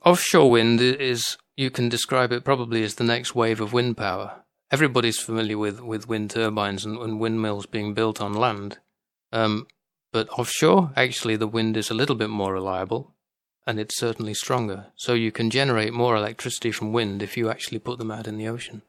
Offshore 0.05 0.51
wind 0.51 0.81
is 0.81 1.39
you 1.57 1.71
can 1.71 1.89
describe 1.89 2.33
it 2.33 2.45
probably 2.45 2.83
as 2.83 2.97
the 2.97 3.05
next 3.05 3.35
wave 3.35 3.61
of 3.61 3.73
wind 3.73 3.97
power. 3.97 4.43
Everybody's 4.71 5.19
familiar 5.19 5.59
with, 5.59 5.81
with 5.81 6.07
wind 6.07 6.31
turbines 6.31 6.85
and, 6.85 6.97
and 6.99 7.19
windmills 7.19 7.67
being 7.67 7.93
built 7.93 8.21
on 8.21 8.33
land. 8.35 8.79
Um, 9.33 9.67
but 10.13 10.29
offshore, 10.39 10.93
actually, 10.97 11.37
the 11.37 11.49
wind 11.49 11.77
is 11.77 11.91
a 11.91 11.95
little 11.95 12.15
bit 12.15 12.31
more 12.31 12.53
reliable 12.53 13.15
and 13.71 13.79
it's 13.79 13.97
certainly 13.97 14.35
stronger. 14.35 14.87
So 14.97 15.15
you 15.15 15.31
can 15.31 15.49
generate 15.49 15.93
more 15.93 16.17
electricity 16.17 16.73
from 16.73 16.93
wind 16.93 17.23
if 17.23 17.37
you 17.37 17.49
actually 17.49 17.79
put 17.79 17.99
them 17.99 18.11
out 18.11 18.27
in 18.27 18.37
the 18.37 18.49
ocean. 18.49 18.83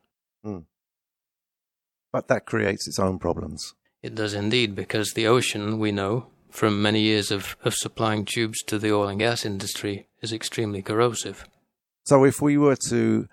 Mm. 0.43 0.65
But 2.11 2.27
that 2.27 2.47
creates 2.47 2.88
its 2.88 2.97
own 2.97 3.19
problems. 3.19 3.75
It 4.01 4.15
does 4.15 4.33
indeed, 4.33 4.75
because 4.75 5.11
the 5.11 5.27
ocean, 5.27 5.77
we 5.77 5.91
know, 5.91 6.25
from 6.50 6.81
many 6.81 7.01
years 7.01 7.29
of, 7.29 7.55
of 7.63 7.75
supplying 7.75 8.25
tubes 8.25 8.63
to 8.63 8.79
the 8.79 8.91
oil 8.91 9.07
and 9.07 9.19
gas 9.19 9.45
industry, 9.45 10.07
is 10.21 10.33
extremely 10.33 10.81
corrosive. 10.81 11.47
So 12.03 12.25
if 12.25 12.41
we 12.41 12.57
were 12.57 12.77
to 12.89 13.29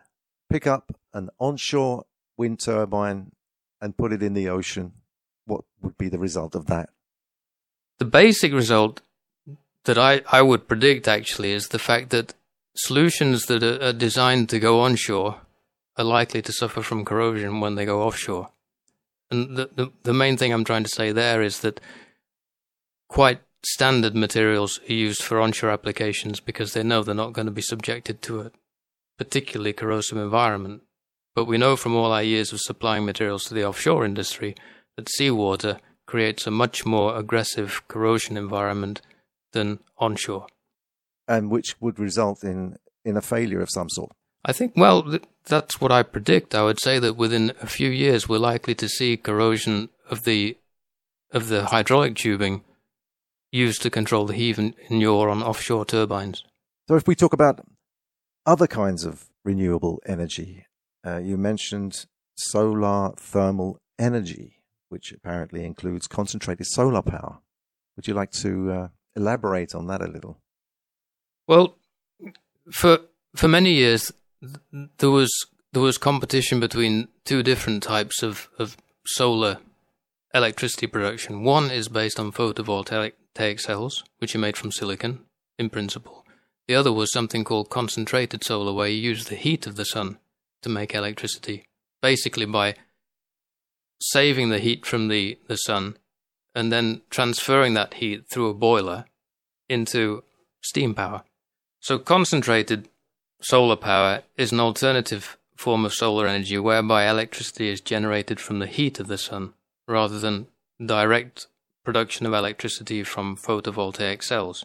pick 0.50 0.67
up 0.67 0.95
an 1.14 1.31
onshore 1.38 2.05
wind 2.37 2.61
turbine 2.61 3.33
and 3.81 3.97
put 3.97 4.12
it 4.12 4.23
in 4.23 4.35
the 4.35 4.50
ocean, 4.50 4.93
what 5.47 5.64
would 5.81 5.97
be 5.97 6.11
the 6.11 6.19
result 6.19 6.55
of 6.55 6.67
that? 6.67 6.90
The 7.97 8.05
basic 8.05 8.52
result 8.52 9.00
that 9.88 9.97
I, 9.97 10.21
I 10.30 10.42
would 10.42 10.68
predict 10.68 11.09
actually 11.09 11.52
is 11.52 11.68
the 11.68 11.78
fact 11.78 12.11
that 12.11 12.35
solutions 12.76 13.47
that 13.47 13.62
are, 13.62 13.88
are 13.88 13.92
designed 13.95 14.50
to 14.50 14.61
go 14.61 14.80
onshore 14.80 15.40
are 15.97 16.04
likely 16.04 16.42
to 16.42 16.52
suffer 16.52 16.83
from 16.83 17.07
corrosion 17.07 17.61
when 17.61 17.75
they 17.75 17.87
go 17.87 18.02
offshore. 18.02 18.50
And 19.30 19.57
the, 19.57 19.71
the, 19.75 19.90
the 20.02 20.12
main 20.12 20.37
thing 20.37 20.52
I'm 20.52 20.64
trying 20.64 20.85
to 20.85 20.90
say 20.90 21.11
there 21.11 21.40
is 21.40 21.61
that 21.61 21.80
quite 23.09 23.40
standard 23.64 24.14
materials 24.14 24.78
are 24.90 24.92
used 24.92 25.23
for 25.23 25.40
onshore 25.40 25.71
applications 25.71 26.38
because 26.38 26.75
they 26.75 26.83
know 26.83 27.02
they're 27.02 27.14
not 27.14 27.33
going 27.33 27.47
to 27.47 27.52
be 27.52 27.62
subjected 27.62 28.21
to 28.23 28.42
a 28.42 28.50
particularly 29.16 29.73
corrosive 29.73 30.18
environment. 30.18 30.83
But 31.35 31.47
we 31.47 31.57
know 31.57 31.76
from 31.76 31.97
all 31.97 32.12
our 32.12 32.23
years 32.23 32.52
of 32.52 32.61
supplying 32.61 33.07
materials 33.07 33.45
to 33.45 33.54
the 33.54 33.64
offshore 33.64 34.04
industry 34.04 34.54
that 34.97 35.09
seawater 35.09 35.80
creates 36.04 36.47
a 36.47 36.50
much 36.50 36.85
more 36.85 37.16
aggressive 37.16 37.83
corrosion 37.88 38.37
environment 38.37 39.00
than 39.52 39.81
onshore. 39.97 40.47
And 41.26 41.50
which 41.50 41.76
would 41.81 41.99
result 41.99 42.43
in, 42.43 42.76
in 43.05 43.17
a 43.17 43.23
failure 43.23 43.61
of 43.61 43.71
some 43.71 43.88
sort. 43.88 44.12
I 44.45 44.52
think, 44.52 44.73
well, 44.76 45.02
th- 45.02 45.25
that's 45.45 45.81
what 45.81 45.93
I 45.93 46.02
predict. 46.02 46.55
I 46.55 46.62
would 46.62 46.81
say 46.81 46.99
that 46.99 47.17
within 47.17 47.52
a 47.61 47.67
few 47.67 47.90
years, 47.90 48.28
we're 48.28 48.38
likely 48.38 48.75
to 48.76 48.88
see 48.88 49.17
corrosion 49.17 49.90
of 50.09 50.25
the 50.25 50.57
of 51.31 51.49
the 51.49 51.67
hydraulic 51.67 52.14
tubing 52.14 52.64
used 53.52 53.83
to 53.83 53.90
control 53.90 54.25
the 54.25 54.33
heave 54.33 54.59
and 54.59 54.75
yaw 54.88 55.28
on 55.28 55.43
offshore 55.43 55.85
turbines. 55.85 56.43
So, 56.88 56.95
if 56.95 57.07
we 57.07 57.14
talk 57.14 57.35
about 57.35 57.67
other 58.47 58.67
kinds 58.67 59.05
of 59.05 59.28
renewable 59.45 60.00
energy, 60.07 60.64
uh, 61.07 61.19
you 61.19 61.37
mentioned 61.37 62.07
solar 62.37 63.12
thermal 63.19 63.78
energy 63.99 64.59
which 64.88 65.12
apparently 65.12 65.64
includes 65.64 66.07
concentrated 66.07 66.67
solar 66.67 67.02
power. 67.02 67.38
Would 67.97 68.07
you 68.07 68.14
like 68.14 68.31
to 68.33 68.71
uh, 68.71 68.88
elaborate 69.19 69.75
on 69.75 69.87
that 69.89 70.01
a 70.01 70.07
little? 70.07 70.39
Well, 71.47 71.77
for 72.71 72.99
for 73.35 73.49
many 73.49 73.73
years 73.73 74.13
there 74.99 75.11
was 75.11 75.31
there 75.73 75.83
was 75.83 75.99
competition 75.99 76.61
between 76.61 77.09
two 77.25 77.43
different 77.43 77.83
types 77.83 78.23
of, 78.23 78.49
of 78.59 78.77
solar 79.07 79.59
electricity 80.33 80.87
production. 80.87 81.45
One 81.45 81.71
is 81.71 81.89
based 81.89 82.19
on 82.19 82.33
photovoltaic 82.33 83.61
cells, 83.61 84.05
which 84.19 84.35
are 84.35 84.39
made 84.39 84.57
from 84.57 84.73
silicon, 84.73 85.21
in 85.59 85.69
principle. 85.69 86.25
The 86.67 86.75
other 86.75 86.93
was 86.93 87.13
something 87.13 87.45
called 87.45 87.71
concentrated 87.71 88.45
solar, 88.45 88.73
where 88.73 88.89
you 88.89 89.11
use 89.11 89.27
the 89.27 89.37
heat 89.37 89.67
of 89.67 89.77
the 89.77 89.85
sun 89.85 90.19
to 90.63 90.69
make 90.69 90.95
electricity, 90.95 91.67
basically 92.03 92.47
by 92.47 92.75
saving 94.01 94.49
the 94.49 94.59
heat 94.59 94.87
from 94.87 95.09
the, 95.09 95.39
the 95.49 95.57
sun 95.57 95.97
and 96.55 96.73
then 96.73 97.03
transferring 97.11 97.75
that 97.75 97.95
heat 97.95 98.29
through 98.29 98.49
a 98.49 98.55
boiler 98.55 99.05
into 99.69 100.23
steam 100.63 100.95
power. 100.95 101.23
So, 101.81 101.99
concentrated 101.99 102.89
solar 103.41 103.77
power 103.77 104.23
is 104.37 104.53
an 104.53 104.61
alternative 104.61 105.39
form 105.57 105.85
of 105.85 105.95
solar 105.95 106.27
energy 106.27 106.59
whereby 106.59 107.09
electricity 107.09 107.69
is 107.69 107.81
generated 107.81 108.41
from 108.41 108.59
the 108.59 108.67
heat 108.67 109.01
of 109.01 109.09
the 109.09 109.19
sun 109.19 109.55
rather 109.87 110.19
than 110.19 110.47
direct 110.85 111.47
production 111.85 112.27
of 112.27 112.33
electricity 112.33 113.03
from 113.03 113.37
photovoltaic 113.37 114.23
cells. 114.23 114.65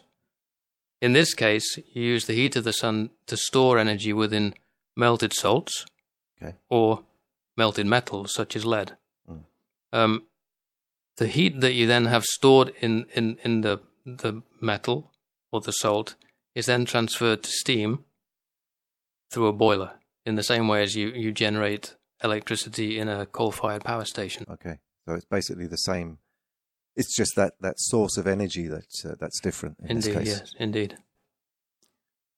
In 1.00 1.12
this 1.12 1.34
case, 1.34 1.78
you 1.92 2.02
use 2.02 2.26
the 2.26 2.34
heat 2.34 2.56
of 2.56 2.64
the 2.64 2.72
sun 2.72 3.10
to 3.26 3.36
store 3.36 3.78
energy 3.78 4.12
within 4.12 4.54
melted 4.96 5.32
salts 5.32 5.84
okay. 6.40 6.54
or 6.68 7.02
melted 7.56 7.86
metals 7.86 8.32
such 8.32 8.54
as 8.56 8.64
lead. 8.64 8.96
Mm. 9.30 9.40
Um, 9.92 10.22
the 11.16 11.26
heat 11.26 11.60
that 11.60 11.72
you 11.72 11.86
then 11.86 12.06
have 12.06 12.24
stored 12.24 12.72
in, 12.80 13.06
in, 13.14 13.38
in 13.42 13.60
the, 13.62 13.80
the 14.04 14.42
metal 14.60 15.12
or 15.52 15.60
the 15.60 15.72
salt 15.72 16.14
is 16.54 16.66
then 16.66 16.84
transferred 16.84 17.42
to 17.42 17.50
steam 17.50 18.04
through 19.30 19.46
a 19.46 19.52
boiler 19.52 19.92
in 20.24 20.36
the 20.36 20.42
same 20.42 20.68
way 20.68 20.82
as 20.82 20.94
you, 20.94 21.08
you 21.08 21.32
generate 21.32 21.96
electricity 22.22 22.98
in 22.98 23.08
a 23.08 23.26
coal 23.26 23.50
fired 23.50 23.84
power 23.84 24.04
station. 24.04 24.46
Okay. 24.48 24.78
So 25.06 25.14
it's 25.14 25.26
basically 25.26 25.66
the 25.66 25.76
same. 25.76 26.18
It's 26.96 27.14
just 27.14 27.34
that, 27.36 27.54
that 27.60 27.78
source 27.78 28.16
of 28.16 28.26
energy 28.26 28.68
that 28.68 28.86
uh, 29.04 29.14
that's 29.18 29.40
different. 29.40 29.76
In 29.84 29.96
indeed, 29.96 30.26
yes, 30.26 30.52
indeed. 30.58 30.96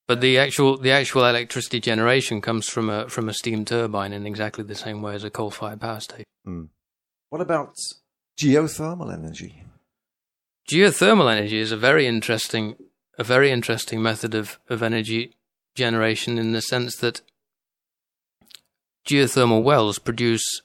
But 0.09 0.21
the 0.21 0.39
actual 0.39 0.79
the 0.79 0.93
actual 0.93 1.27
electricity 1.27 1.81
generation 1.81 2.41
comes 2.41 2.69
from 2.69 2.89
a 2.89 3.09
from 3.09 3.29
a 3.29 3.35
steam 3.35 3.65
turbine 3.65 4.13
in 4.13 4.27
exactly 4.27 4.65
the 4.65 4.75
same 4.75 5.03
way 5.03 5.15
as 5.15 5.25
a 5.25 5.31
coal 5.31 5.51
fired 5.51 5.81
power 5.81 6.01
station. 6.01 6.25
Mm. 6.47 6.69
What 7.29 7.41
about 7.41 7.75
geothermal 8.39 9.13
energy? 9.13 9.63
Geothermal 10.69 11.31
energy 11.31 11.59
is 11.59 11.73
a 11.73 11.77
very 11.77 12.07
interesting 12.07 12.77
a 13.19 13.25
very 13.25 13.51
interesting 13.51 14.03
method 14.03 14.35
of, 14.35 14.59
of 14.69 14.83
energy 14.83 15.33
generation 15.75 16.37
in 16.39 16.53
the 16.53 16.61
sense 16.61 16.97
that 16.97 17.23
geothermal 19.09 19.63
wells 19.63 19.99
produce 19.99 20.61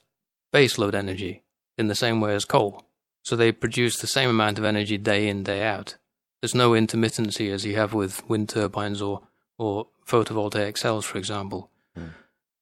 baseload 0.52 0.94
energy 0.94 1.42
in 1.78 1.88
the 1.88 1.94
same 1.94 2.20
way 2.20 2.34
as 2.34 2.44
coal. 2.44 2.84
So 3.22 3.36
they 3.36 3.52
produce 3.52 3.98
the 3.98 4.06
same 4.06 4.28
amount 4.28 4.58
of 4.58 4.64
energy 4.64 4.98
day 4.98 5.28
in, 5.28 5.44
day 5.44 5.62
out. 5.62 5.96
There's 6.40 6.54
no 6.54 6.72
intermittency 6.72 7.50
as 7.50 7.64
you 7.64 7.76
have 7.76 7.94
with 7.94 8.28
wind 8.28 8.48
turbines 8.48 9.00
or, 9.00 9.22
or 9.58 9.86
photovoltaic 10.06 10.76
cells, 10.76 11.06
for 11.06 11.18
example. 11.18 11.70
Mm. 11.96 12.10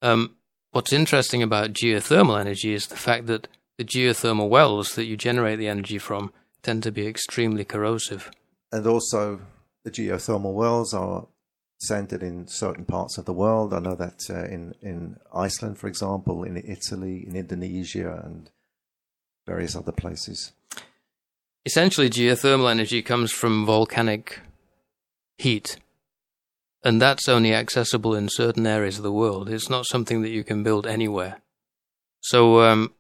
Um, 0.03 0.37
what's 0.71 0.93
interesting 0.93 1.43
about 1.43 1.73
geothermal 1.73 2.39
energy 2.39 2.75
is 2.75 2.87
the 2.87 2.97
fact 2.97 3.27
that 3.27 3.49
the 3.79 3.85
geothermal 3.85 4.51
wells 4.51 4.95
that 4.95 5.07
you 5.07 5.17
generate 5.17 5.59
the 5.59 5.69
energy 5.69 5.99
from 5.99 6.33
tend 6.63 6.83
to 6.83 6.93
be 6.93 7.07
extremely 7.07 7.65
corrosive. 7.65 8.31
And 8.73 8.87
also, 8.87 9.41
the 9.85 9.91
geothermal 9.91 10.55
wells 10.55 10.95
are 10.95 11.27
centered 11.79 12.23
in 12.23 12.47
certain 12.47 12.85
parts 12.85 13.19
of 13.19 13.25
the 13.25 13.33
world. 13.33 13.73
I 13.73 13.79
know 13.79 13.95
that 13.95 14.29
uh, 14.31 14.45
in 14.45 14.75
in 14.83 15.17
Iceland, 15.35 15.79
for 15.79 15.89
example, 15.89 16.45
in 16.45 16.57
Italy, 16.57 17.25
in 17.27 17.35
Indonesia, 17.37 18.23
and 18.25 18.51
various 19.47 19.75
other 19.75 19.93
places. 19.93 20.53
Essentially, 21.67 22.09
geothermal 22.09 22.71
energy 22.71 23.03
comes 23.03 23.33
from 23.33 23.67
volcanic 23.67 24.41
heat, 25.39 25.77
and 26.85 27.01
that's 27.01 27.29
only 27.29 27.55
accessible 27.55 28.15
in 28.15 28.29
certain 28.29 28.67
areas 28.67 28.97
of 28.99 29.03
the 29.03 29.13
world. 29.13 29.49
It's 29.49 29.71
not 29.71 29.87
something 29.87 30.23
that 30.23 30.31
you 30.31 30.45
can 30.45 30.63
build 30.63 30.87
anywhere. 30.87 31.41
So, 32.21 32.61
um, 32.61 32.93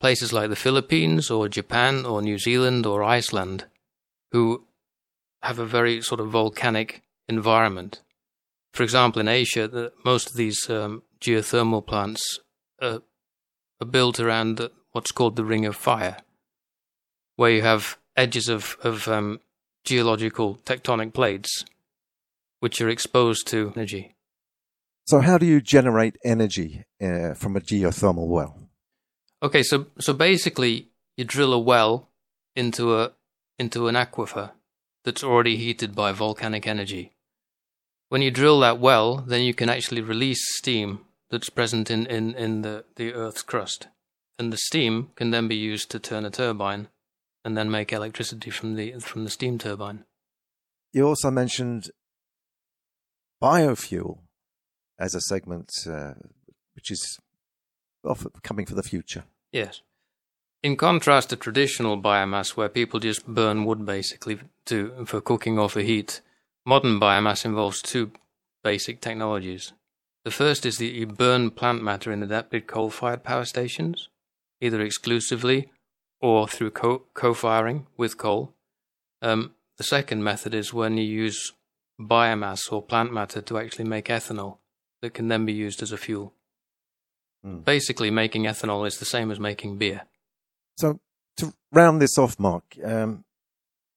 places 0.00 0.32
like 0.32 0.48
the 0.48 0.56
Philippines 0.56 1.30
or 1.30 1.48
Japan 1.48 2.04
or 2.04 2.22
New 2.22 2.38
Zealand 2.38 2.86
or 2.86 3.04
Iceland, 3.04 3.66
who 4.32 4.64
have 5.42 5.58
a 5.58 5.66
very 5.66 6.00
sort 6.00 6.20
of 6.20 6.30
volcanic 6.30 7.02
environment. 7.28 8.00
For 8.72 8.82
example, 8.82 9.20
in 9.20 9.28
Asia, 9.28 9.68
the, 9.68 9.92
most 10.04 10.30
of 10.30 10.36
these 10.36 10.68
um, 10.70 11.02
geothermal 11.20 11.86
plants 11.86 12.40
are, 12.80 13.02
are 13.80 13.86
built 13.86 14.18
around 14.18 14.68
what's 14.92 15.12
called 15.12 15.36
the 15.36 15.44
Ring 15.44 15.66
of 15.66 15.76
Fire, 15.76 16.18
where 17.36 17.50
you 17.50 17.62
have 17.62 17.98
edges 18.16 18.48
of, 18.48 18.76
of 18.82 19.06
um, 19.08 19.40
geological 19.84 20.56
tectonic 20.64 21.12
plates 21.12 21.64
which 22.60 22.80
are 22.80 22.88
exposed 22.88 23.46
to 23.48 23.72
energy. 23.74 24.14
So, 25.06 25.20
how 25.20 25.38
do 25.38 25.46
you 25.46 25.60
generate 25.60 26.16
energy 26.24 26.84
uh, 27.02 27.34
from 27.34 27.56
a 27.56 27.60
geothermal 27.60 28.28
well? 28.28 28.69
Okay, 29.42 29.62
so 29.62 29.86
so 29.98 30.12
basically, 30.12 30.88
you 31.16 31.24
drill 31.24 31.52
a 31.52 31.58
well 31.58 32.08
into 32.54 32.96
a 32.98 33.12
into 33.58 33.88
an 33.88 33.94
aquifer 33.94 34.52
that's 35.04 35.24
already 35.24 35.56
heated 35.56 35.94
by 35.94 36.12
volcanic 36.12 36.66
energy. 36.66 37.12
When 38.08 38.22
you 38.22 38.30
drill 38.30 38.60
that 38.60 38.80
well, 38.80 39.18
then 39.18 39.42
you 39.42 39.54
can 39.54 39.68
actually 39.68 40.00
release 40.00 40.40
steam 40.56 41.00
that's 41.30 41.48
present 41.48 41.90
in, 41.90 42.06
in, 42.06 42.34
in 42.34 42.62
the, 42.62 42.84
the 42.96 43.12
Earth's 43.14 43.42
crust. 43.42 43.86
And 44.38 44.52
the 44.52 44.56
steam 44.56 45.10
can 45.14 45.30
then 45.30 45.46
be 45.46 45.54
used 45.54 45.90
to 45.90 45.98
turn 45.98 46.24
a 46.24 46.30
turbine 46.30 46.88
and 47.44 47.56
then 47.56 47.70
make 47.70 47.92
electricity 47.92 48.50
from 48.50 48.74
the, 48.74 48.92
from 48.98 49.24
the 49.24 49.30
steam 49.30 49.58
turbine. 49.58 50.04
You 50.92 51.06
also 51.06 51.30
mentioned 51.30 51.90
biofuel 53.40 54.18
as 54.98 55.14
a 55.14 55.20
segment 55.20 55.70
uh, 55.86 56.14
which 56.74 56.90
is 56.90 57.18
coming 58.42 58.66
for 58.66 58.74
the 58.74 58.82
future. 58.82 59.24
Yes. 59.52 59.82
In 60.62 60.76
contrast 60.76 61.30
to 61.30 61.36
traditional 61.36 62.00
biomass, 62.00 62.50
where 62.50 62.68
people 62.68 63.00
just 63.00 63.26
burn 63.26 63.64
wood 63.64 63.86
basically 63.86 64.38
to 64.66 65.04
for 65.06 65.20
cooking 65.20 65.58
or 65.58 65.70
for 65.70 65.80
heat, 65.80 66.20
modern 66.66 67.00
biomass 67.00 67.44
involves 67.44 67.80
two 67.80 68.12
basic 68.62 69.00
technologies. 69.00 69.72
The 70.24 70.30
first 70.30 70.66
is 70.66 70.76
that 70.78 70.84
you 70.92 71.06
burn 71.06 71.50
plant 71.50 71.82
matter 71.82 72.12
in 72.12 72.22
adapted 72.22 72.66
coal-fired 72.66 73.24
power 73.24 73.46
stations, 73.46 74.08
either 74.60 74.82
exclusively 74.82 75.70
or 76.20 76.46
through 76.46 76.72
co 76.72 77.34
firing 77.34 77.86
with 77.96 78.18
coal. 78.18 78.52
Um, 79.22 79.54
the 79.78 79.84
second 79.84 80.22
method 80.22 80.54
is 80.54 80.74
when 80.74 80.98
you 80.98 81.04
use 81.04 81.54
biomass 81.98 82.70
or 82.70 82.82
plant 82.82 83.12
matter 83.12 83.40
to 83.40 83.58
actually 83.58 83.86
make 83.86 84.06
ethanol 84.06 84.58
that 85.00 85.14
can 85.14 85.28
then 85.28 85.46
be 85.46 85.52
used 85.54 85.82
as 85.82 85.92
a 85.92 85.96
fuel. 85.96 86.34
Mm. 87.44 87.64
Basically, 87.64 88.10
making 88.10 88.44
ethanol 88.44 88.86
is 88.86 88.98
the 88.98 89.04
same 89.04 89.30
as 89.30 89.40
making 89.40 89.78
beer. 89.78 90.02
So, 90.76 91.00
to 91.38 91.52
round 91.72 92.00
this 92.00 92.18
off, 92.18 92.38
Mark, 92.38 92.64
um, 92.84 93.24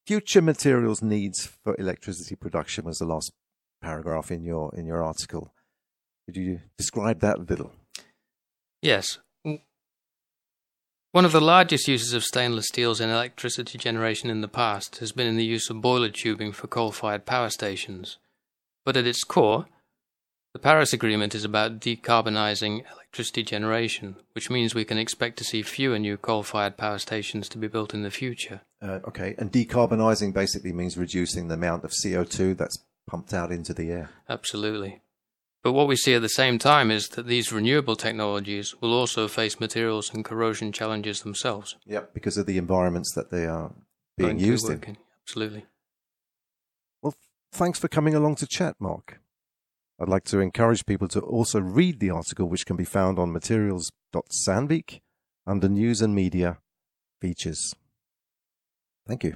future 0.07 0.41
materials 0.41 1.01
needs 1.01 1.45
for 1.63 1.75
electricity 1.77 2.35
production 2.35 2.85
was 2.85 2.99
the 2.99 3.05
last 3.05 3.31
paragraph 3.81 4.31
in 4.31 4.43
your 4.43 4.73
in 4.75 4.85
your 4.85 5.03
article. 5.03 5.53
Could 6.25 6.37
you 6.37 6.61
describe 6.77 7.19
that 7.19 7.37
a 7.37 7.41
little? 7.41 7.73
Yes. 8.81 9.19
One 11.11 11.25
of 11.25 11.31
the 11.31 11.41
largest 11.41 11.87
uses 11.87 12.13
of 12.13 12.23
stainless 12.23 12.69
steels 12.69 12.99
in 12.99 13.11
electricity 13.11 13.77
generation 13.77 14.31
in 14.31 14.41
the 14.41 14.47
past 14.47 14.97
has 14.97 15.11
been 15.11 15.27
in 15.27 15.37
the 15.37 15.45
use 15.45 15.69
of 15.69 15.79
boiler 15.79 16.09
tubing 16.09 16.51
for 16.53 16.65
coal 16.65 16.91
fired 16.91 17.27
power 17.27 17.51
stations. 17.51 18.17
But 18.83 18.97
at 18.97 19.05
its 19.05 19.23
core, 19.23 19.67
the 20.53 20.59
Paris 20.59 20.93
Agreement 20.93 21.33
is 21.33 21.43
about 21.43 21.79
decarbonising 21.79 22.83
electricity 22.93 23.41
generation, 23.41 24.15
which 24.33 24.51
means 24.51 24.75
we 24.75 24.85
can 24.85 24.99
expect 24.99 25.37
to 25.37 25.43
see 25.43 25.63
fewer 25.63 25.97
new 25.97 26.15
coal 26.15 26.43
fired 26.43 26.77
power 26.77 26.99
stations 26.99 27.49
to 27.49 27.57
be 27.57 27.67
built 27.67 27.93
in 27.93 28.03
the 28.03 28.11
future. 28.11 28.61
Uh, 28.79 28.99
okay, 29.07 29.33
and 29.39 29.51
decarbonising 29.51 30.31
basically 30.31 30.71
means 30.71 30.95
reducing 30.95 31.47
the 31.47 31.55
amount 31.55 31.83
of 31.83 31.91
CO2 31.91 32.55
that's 32.55 32.77
pumped 33.09 33.33
out 33.33 33.51
into 33.51 33.73
the 33.73 33.89
air. 33.91 34.09
Absolutely. 34.29 35.01
But 35.63 35.73
what 35.73 35.87
we 35.87 35.95
see 35.95 36.13
at 36.13 36.21
the 36.21 36.29
same 36.29 36.59
time 36.59 36.91
is 36.91 37.07
that 37.09 37.25
these 37.25 37.51
renewable 37.51 37.95
technologies 37.95 38.75
will 38.79 38.93
also 38.93 39.27
face 39.27 39.59
materials 39.59 40.13
and 40.13 40.23
corrosion 40.23 40.71
challenges 40.71 41.21
themselves. 41.21 41.77
Yep, 41.85 42.13
because 42.13 42.37
of 42.37 42.45
the 42.45 42.57
environments 42.57 43.13
that 43.15 43.31
they 43.31 43.45
are 43.45 43.71
being 44.17 44.39
used 44.39 44.69
in. 44.69 44.97
Absolutely. 45.25 45.65
Well, 47.01 47.15
thanks 47.53 47.79
for 47.79 47.87
coming 47.87 48.13
along 48.13 48.35
to 48.35 48.45
chat, 48.45 48.75
Mark. 48.77 49.19
I'd 49.99 50.09
like 50.09 50.23
to 50.25 50.39
encourage 50.39 50.85
people 50.85 51.07
to 51.09 51.19
also 51.19 51.59
read 51.59 51.99
the 51.99 52.09
article, 52.09 52.49
which 52.49 52.65
can 52.65 52.75
be 52.75 52.85
found 52.85 53.19
on 53.19 53.31
materials.sandvik 53.31 54.99
under 55.45 55.69
News 55.69 56.01
and 56.01 56.15
Media 56.15 56.57
Features. 57.21 57.73
Thank 59.07 59.23
you. 59.23 59.35